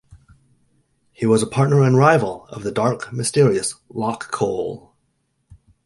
[1.13, 4.93] He was a partner and rival of the dark, mysterious Locke Cole.